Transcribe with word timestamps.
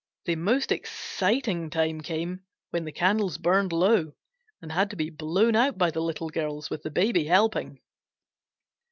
The 0.25 0.35
most 0.35 0.71
exciting 0.71 1.69
time 1.69 2.01
came 2.01 2.43
when 2.71 2.85
the 2.85 2.91
candles 2.91 3.37
burned 3.37 3.71
low 3.71 4.13
and 4.59 4.71
had 4.71 4.89
to 4.89 4.95
be 4.95 5.11
blown 5.11 5.55
out 5.55 5.77
by 5.77 5.91
the 5.91 6.01
Little 6.01 6.31
Girls, 6.31 6.71
with 6.71 6.81
the 6.81 6.89
Baby 6.89 7.25
helping. 7.25 7.79